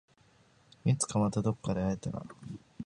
[0.83, 2.23] いつかまたどこかで会えたら